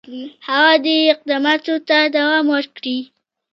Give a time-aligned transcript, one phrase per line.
[0.47, 2.97] هغه دي اقداماتو ته دوام ورکړي.